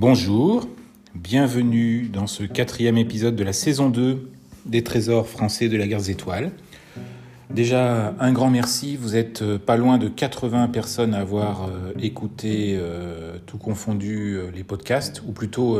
[0.00, 0.66] Bonjour,
[1.14, 4.30] bienvenue dans ce quatrième épisode de la saison 2
[4.64, 6.52] des Trésors français de la guerre des étoiles.
[7.50, 11.92] Déjà, un grand merci, vous êtes euh, pas loin de 80 personnes à avoir euh,
[12.00, 15.78] écouté, euh, tout confondu, les podcasts, ou plutôt,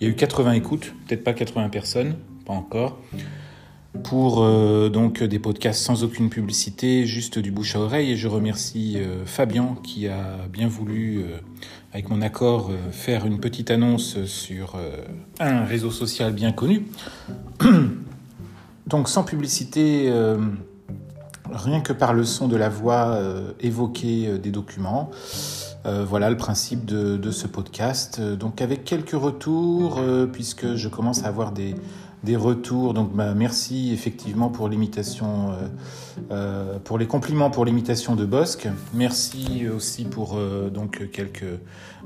[0.00, 2.14] il y a eu 80 écoutes, peut-être pas 80 personnes,
[2.44, 3.00] pas encore
[4.02, 8.12] pour euh, donc des podcasts sans aucune publicité, juste du bouche à oreille.
[8.12, 11.38] Et je remercie euh, Fabien qui a bien voulu, euh,
[11.92, 14.76] avec mon accord, faire une petite annonce sur
[15.40, 16.86] un réseau social bien connu.
[18.86, 20.12] donc sans publicité,
[21.50, 23.18] rien que par le son de la voix,
[23.60, 25.10] évoquer des documents.
[25.84, 28.20] voilà le principe de, ce podcast.
[28.20, 29.98] Donc avec quelques retours,
[30.30, 31.76] puisque je commence à avoir des
[32.24, 32.94] des retours.
[32.94, 35.54] Donc bah, merci effectivement pour l'imitation, euh,
[36.30, 38.68] euh, pour les compliments pour l'imitation de Bosque.
[38.94, 41.44] Merci aussi pour euh, donc quelques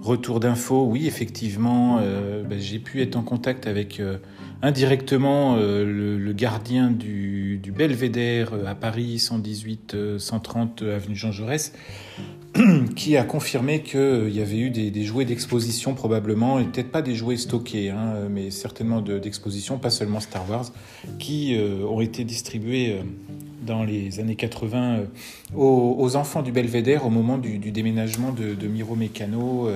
[0.00, 0.86] retours d'infos.
[0.86, 4.00] Oui, effectivement, bah, j'ai pu être en contact avec
[4.62, 11.74] indirectement le, gardien du, du Belvédère à Paris, 118 130 avenue Jean Jaurès
[12.96, 17.14] qui a confirmé qu'il y avait eu des, jouets d'exposition probablement, et peut-être pas des
[17.14, 20.66] jouets stockés, hein, mais certainement d'exposition, pas seulement Star Wars,
[21.18, 23.02] qui euh, ont été distribués euh,
[23.64, 25.04] dans les années 80 euh,
[25.54, 29.68] aux, enfants du Belvédère au moment du, déménagement de, Miro Mécano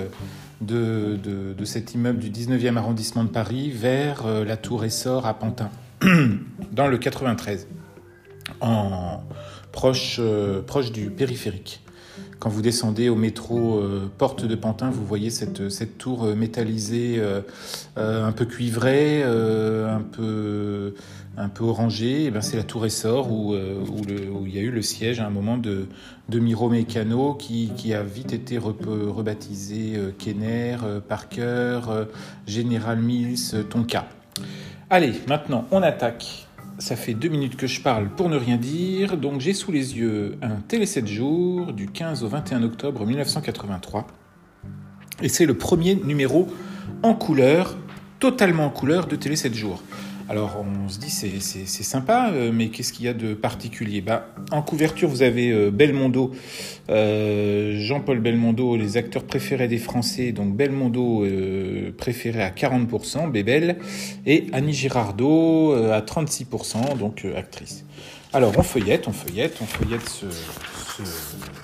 [0.61, 5.69] de, cet immeuble du 19e arrondissement de Paris vers la tour Essor à Pantin,
[6.71, 7.67] dans le 93,
[8.59, 9.21] en
[9.71, 10.19] proche,
[10.67, 11.84] proche du périphérique.
[12.39, 16.35] Quand vous descendez au métro euh, Porte de Pantin, vous voyez cette, cette tour euh,
[16.35, 17.41] métallisée, euh,
[17.95, 20.93] un peu cuivrée, un peu
[21.37, 21.65] un peu
[21.99, 25.27] eh ben c'est la tour Essor où, où, il y a eu le siège à
[25.27, 25.87] un moment de,
[26.29, 30.77] de Miro Mécano qui, qui a vite été rebaptisé Kenner,
[31.09, 31.81] Parker,
[32.47, 34.07] General Mills, Tonka.
[34.89, 36.44] Allez, maintenant on attaque
[36.77, 39.97] ça fait deux minutes que je parle pour ne rien dire, donc j'ai sous les
[39.97, 44.07] yeux un Télé 7 jours du 15 au 21 octobre 1983.
[45.21, 46.47] Et c'est le premier numéro
[47.01, 47.77] en couleur,
[48.19, 49.81] totalement en couleur de Télé 7 jours.
[50.27, 54.01] Alors on se dit c'est, sympa, euh, mais qu'est-ce qu'il y a de particulier?
[54.01, 56.31] Bah, En couverture, vous avez euh, Belmondo,
[56.89, 61.25] euh, Jean-Paul Belmondo, les acteurs préférés des Français, donc Belmondo
[61.97, 63.77] préféré à 40%, Bébel,
[64.25, 67.85] et Annie Girardot à 36%, donc actrice.
[68.33, 70.25] Alors on feuillette, on feuillette, on feuillette ce,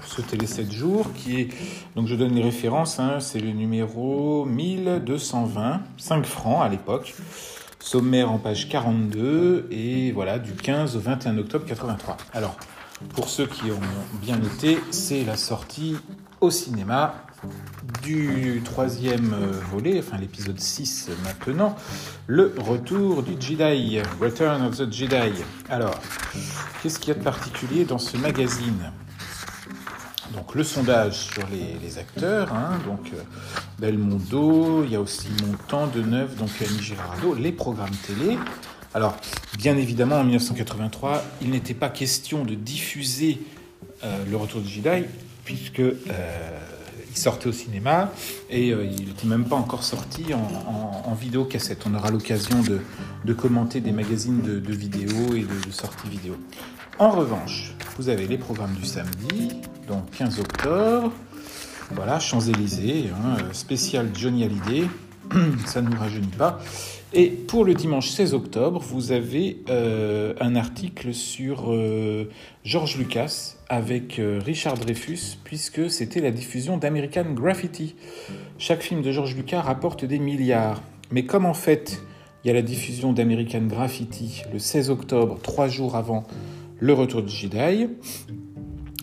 [0.06, 1.48] ce, télé 7 jours qui est,
[1.96, 7.16] donc je donne les références, hein, c'est le numéro 1220, 5 francs à l'époque
[7.82, 12.18] sommaire en page 42 et voilà du 15 au 21 octobre 83.
[12.34, 12.56] Alors
[13.16, 13.80] pour ceux qui ont
[14.22, 15.98] bien noté, c'est la sortie
[16.40, 17.16] au cinéma
[18.04, 19.36] du troisième
[19.72, 21.76] volet, enfin l'épisode 6 maintenant,
[22.28, 25.44] le retour du Jedi, Return of the Jedi.
[25.70, 26.00] Alors,
[26.82, 28.92] qu'est-ce qu'il y a de particulier dans ce magazine?
[30.56, 33.22] Le sondage sur les, acteurs, hein, donc euh,
[33.80, 38.38] Belmondo, il y a aussi Montant, Deneuve, donc Annie Girardot, les programmes télé.
[38.94, 39.16] Alors,
[39.58, 43.42] bien évidemment, en 1983, il n'était pas question de diffuser
[44.04, 45.06] euh, le retour de Jedi,
[45.46, 45.94] puisque euh,
[47.12, 48.12] il sortait au cinéma
[48.50, 51.84] et il n'était même pas encore sorti en, vidéo cassette.
[51.86, 52.58] On aura l'occasion
[53.26, 56.38] de, commenter des magazines de, vidéos et de, sorties vidéo.
[57.00, 59.50] En revanche, vous avez les programmes du samedi,
[59.88, 61.12] donc 15 octobre.
[61.94, 64.88] Voilà, Champs-Élysées, hein, spécial Johnny Hallyday,
[65.66, 66.60] ça ne nous rajeunit pas.
[67.14, 72.30] Et pour le dimanche 16 octobre, vous avez euh, un article sur euh,
[72.64, 77.96] George Lucas avec euh, Richard Dreyfus, puisque c'était la diffusion d'American Graffiti.
[78.58, 80.82] Chaque film de George Lucas rapporte des milliards.
[81.12, 82.02] Mais comme en fait,
[82.44, 86.24] il y a la diffusion d'American Graffiti le 16 octobre, trois jours avant
[86.80, 87.88] le retour de Jedi,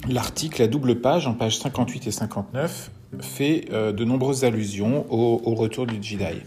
[0.08, 2.90] L'article à double page, en page 58 et 59,
[3.20, 6.40] fait de nombreuses allusions au, retour du Jedi.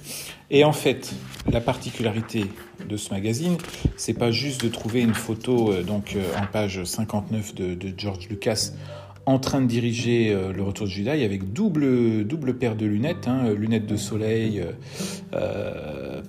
[0.49, 1.13] Et en fait,
[1.49, 2.45] la particularité
[2.87, 3.57] de ce magazine,
[3.95, 8.27] c'est pas juste de trouver une photo euh, donc euh, en page 59 de, George
[8.29, 8.71] Lucas
[9.27, 13.53] en train de diriger le retour du Jedi avec double, double paire de lunettes, hein,
[13.55, 14.65] lunettes de soleil,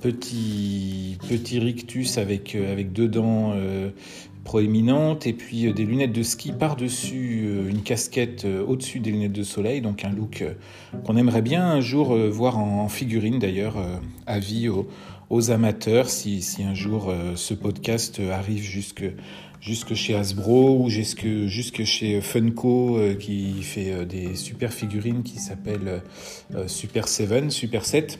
[0.02, 3.54] petit, petit rictus avec, avec dedans
[4.42, 9.10] proéminente et puis euh, des lunettes de ski par-dessus euh, une casquette euh, au-dessus des
[9.10, 10.44] lunettes de soleil, donc un look
[11.04, 13.76] qu'on aimerait bien un jour voir en figurine d'ailleurs,
[14.26, 14.88] avis aux,
[15.30, 19.04] aux amateurs si, si, un jour ce podcast arrive jusque,
[19.60, 26.02] jusque chez Hasbro ou jusque, jusque chez Funko qui fait des super figurines qui s'appellent
[26.66, 28.18] Super 7, Super 7.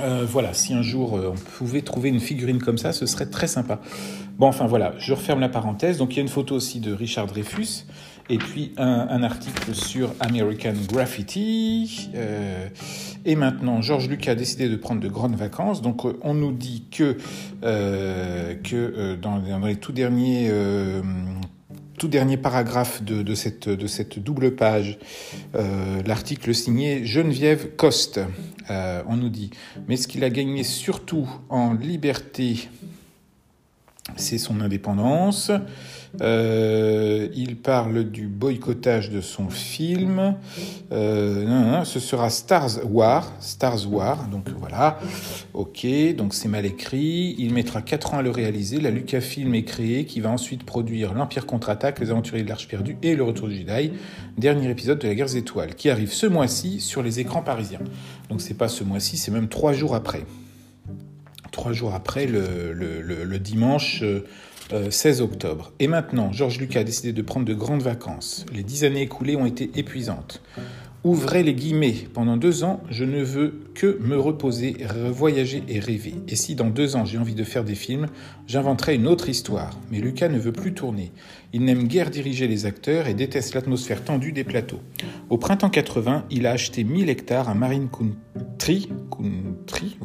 [0.00, 3.46] Euh, voilà, si un jour on pouvait trouver une figurine comme ça, ce serait très
[3.46, 3.80] sympa.
[4.38, 5.98] Bon, enfin voilà, je referme la parenthèse.
[5.98, 7.84] Donc il y a une photo aussi de Richard Dreyfus
[8.30, 12.10] et puis un, article sur American Graffiti.
[12.14, 12.68] Euh,
[13.24, 15.82] et maintenant, Georges Lucas a décidé de prendre de grandes vacances.
[15.82, 17.16] Donc euh, on nous dit que,
[17.64, 20.50] euh, que dans, les tout derniers
[21.98, 24.98] tout dernier paragraphe de, cette, de cette double page,
[26.06, 28.20] l'article signé Geneviève Coste.
[28.70, 29.50] on nous dit,
[29.88, 32.68] mais ce qu'il a gagné surtout en liberté,
[34.16, 35.50] c'est son indépendance.
[36.22, 40.34] Euh, il parle du boycottage de son film.
[40.90, 43.32] Euh, ce sera Stars War.
[43.40, 44.28] Stars War.
[44.28, 44.98] Donc voilà.
[45.54, 45.86] Ok.
[46.16, 47.34] Donc c'est mal écrit.
[47.38, 48.80] Il mettra 4 ans à le réaliser.
[48.80, 52.96] La Lucasfilm est créée, qui va ensuite produire l'Empire contre-attaque, Les Aventuriers de l'Arche perdue
[53.02, 53.92] et Le Retour du Jedi,
[54.36, 57.80] dernier épisode de la Guerre des Étoiles, qui arrive ce mois-ci sur les écrans parisiens.
[58.28, 60.24] Donc c'est pas ce mois-ci, c'est même trois jours après
[61.58, 64.04] trois jours après, le, dimanche
[64.90, 65.72] 16 euh, octobre.
[65.80, 68.46] Et maintenant, Georges Lucas a décidé de prendre de grandes vacances.
[68.54, 70.40] Les dix années écoulées ont été épuisantes.
[71.02, 71.96] Ouvrez les guillemets.
[72.14, 74.76] Pendant deux ans, je ne veux que me reposer,
[75.10, 76.14] voyager et rêver.
[76.28, 78.06] Et si dans deux ans j'ai envie de faire des films,
[78.46, 79.76] j'inventerai une autre histoire.
[79.90, 81.10] Mais Lucas ne veut plus tourner.
[81.54, 84.80] Il n'aime guère diriger les acteurs et déteste l'atmosphère tendue des plateaux.
[85.30, 89.96] Au printemps 80, il a acheté 1000 hectares à Marine Country, Country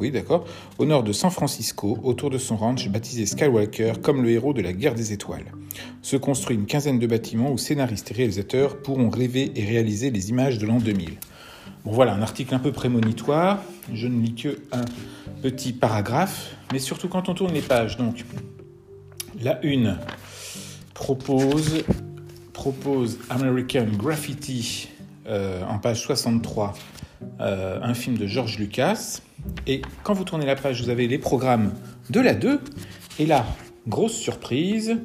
[0.78, 4.62] au nord de San Francisco, autour de son ranch baptisé Skywalker comme le héros de
[4.62, 5.52] la guerre des étoiles.
[6.00, 10.30] Se construit une quinzaine de bâtiments où scénaristes et réalisateurs pourront rêver et réaliser les
[10.30, 11.18] images de l'an 2000.
[11.84, 13.62] Bon voilà, un article un peu prémonitoire.
[13.92, 14.84] Je ne lis que un
[15.42, 17.98] petit paragraphe, mais surtout quand on tourne les pages.
[17.98, 18.24] Donc,
[19.42, 19.98] la une
[20.94, 21.82] propose,
[22.52, 24.88] propose American Graffiti
[25.26, 26.74] euh, en page 63,
[27.40, 29.20] euh, un film de George Lucas.
[29.66, 31.72] Et quand vous tournez la page, vous avez les programmes
[32.10, 32.60] de la 2.
[33.18, 33.44] Et là,
[33.88, 34.96] grosse surprise,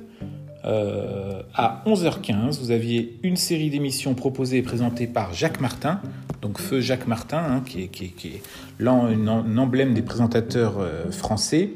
[0.66, 6.02] euh, à 11h15, vous aviez une série d'émissions proposées et présentées par Jacques Martin,
[6.42, 8.42] donc Feu Jacques Martin, hein, qui est,
[8.86, 11.72] un emblème des présentateurs français.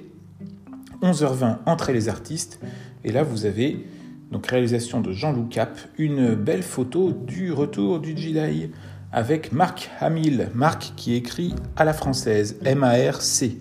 [1.02, 2.60] 11h20, Entrée les artistes.
[3.04, 3.86] Et là, vous avez,
[4.34, 8.72] donc réalisation de Jean-Loup Cap, une belle photo du retour du Jedi
[9.12, 10.50] avec Marc Hamill.
[10.56, 13.60] Marc qui écrit à la française, M-A-R-C.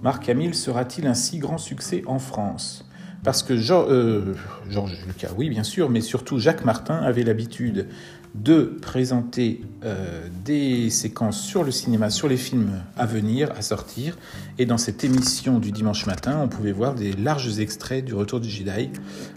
[0.00, 2.88] Marc Hamill sera-t-il un si grand succès en France?
[3.24, 4.34] Parce que euh,
[4.68, 7.86] Georges Lucas, oui bien sûr, mais surtout Jacques Martin avait l'habitude
[8.34, 14.16] de présenter euh, des séquences sur le cinéma, sur les films à venir, à sortir.
[14.58, 18.40] Et dans cette émission du dimanche matin, on pouvait voir des larges extraits du Retour
[18.40, 18.90] du Jedi.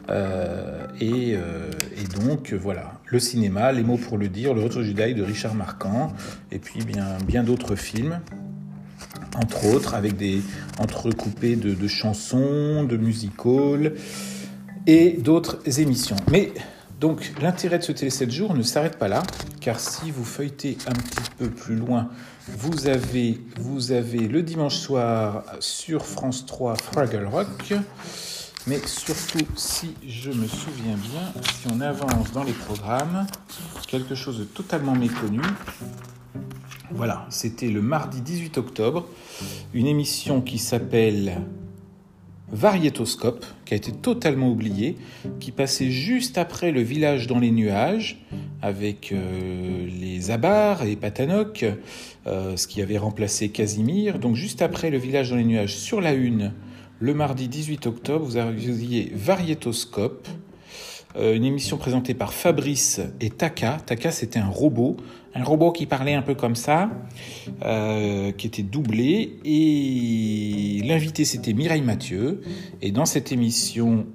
[0.09, 4.87] Euh, et, et, donc voilà, le cinéma, les mots pour le dire, le Retour du
[4.87, 6.13] Jedi de Richard Marquand,
[6.51, 8.21] et puis bien, bien d'autres films
[9.35, 10.41] entre autres, avec des
[10.79, 13.33] entrecoupés de, chansons, de music
[14.87, 16.15] et d'autres émissions.
[16.31, 16.51] Mais
[16.99, 19.23] donc l'intérêt de ce Télé 7 jours ne s'arrête pas là,
[19.59, 22.09] car si vous feuilletez un petit peu plus loin,
[22.57, 27.73] vous avez, vous avez le dimanche soir sur France 3 Fraggle Rock.
[28.67, 33.27] Mais surtout, si je me souviens bien, si on avance dans les programmes,
[33.87, 35.41] quelque chose de totalement méconnu,
[36.91, 39.07] voilà, c'était le mardi 18 octobre,
[39.73, 41.41] une émission qui s'appelle
[42.51, 44.97] Variétoscope, qui a été totalement oubliée,
[45.39, 48.23] qui passait juste après le village dans les nuages,
[48.61, 51.65] avec euh, les Abars et Patanoc,
[52.27, 54.19] euh, ce qui avait remplacé Casimir.
[54.19, 56.53] Donc juste après le village dans les nuages, sur la une,
[56.99, 60.27] le mardi 18 octobre, vous aviez Variétoscope,
[61.19, 63.77] une émission présentée par Fabrice et Taka.
[63.85, 64.97] Taka, c'était un robot,
[65.35, 66.89] un robot qui parlait un peu comme ça,
[67.63, 69.37] euh, qui était doublé.
[69.43, 72.41] Et l'invité, c'était Mireille Mathieu.
[72.81, 74.07] Et dans cette émission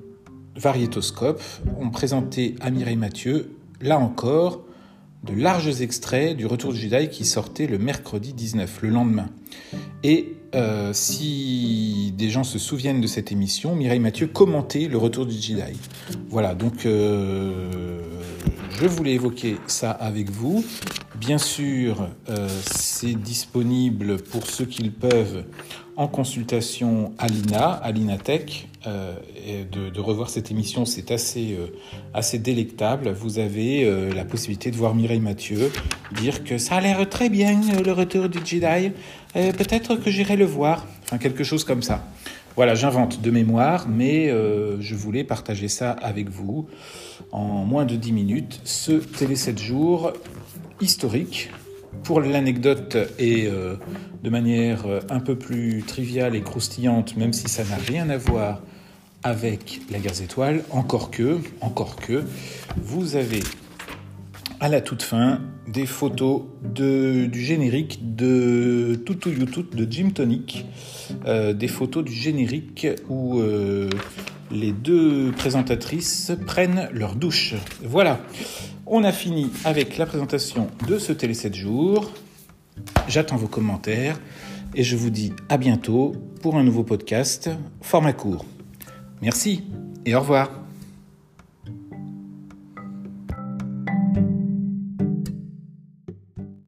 [0.56, 1.42] Variétoscope,
[1.78, 4.62] on présentait à Mireille Mathieu, là encore,
[5.22, 9.28] de larges extraits du Retour du Jedi qui sortait le mercredi 19, le lendemain.
[10.02, 15.26] Et euh, si des gens se souviennent de cette émission, Mireille Mathieu commentait le Retour
[15.26, 15.78] du Jedi.
[16.28, 18.00] Voilà, donc euh,
[18.80, 20.64] je voulais évoquer ça avec vous.
[21.18, 25.44] Bien sûr, euh, c'est disponible pour ceux qui le peuvent
[26.00, 28.68] en consultation à l'INA, à l'INATech.
[28.86, 29.12] Euh,
[29.70, 33.10] de, revoir cette émission, c'est assez, euh, délectable.
[33.10, 35.70] Vous avez la possibilité de voir Mireille Mathieu
[36.16, 38.92] dire que ça a l'air très bien, le retour du Jedi.
[39.34, 40.86] Peut-être que j'irai le voir.
[41.04, 42.02] Enfin, quelque chose comme ça.
[42.56, 46.66] Voilà, j'invente de mémoire, mais je voulais partager ça avec vous
[47.30, 48.60] en moins de 10 minutes.
[48.64, 50.14] Ce Télé 7 jours
[50.80, 51.50] historique
[52.04, 53.76] pour l'anecdote et euh,
[54.22, 58.16] de manière euh, un peu plus triviale et croustillante, même si ça n'a rien à
[58.16, 58.62] voir
[59.22, 62.24] avec la guerre étoiles, encore que, encore que,
[62.76, 63.40] vous avez
[64.60, 70.66] à la toute fin des photos de, du générique de Tutu YouTube de Jim Tonic,
[71.26, 73.40] euh, des photos du générique où
[74.50, 77.54] les deux présentatrices prennent leur douche.
[77.82, 78.20] Voilà,
[78.86, 82.10] on a fini avec la présentation de ce Télé 7 jours.
[83.08, 84.18] J'attends vos commentaires
[84.74, 88.44] et je vous dis à bientôt pour un nouveau podcast format court.
[89.22, 89.64] Merci
[90.06, 90.59] et au revoir.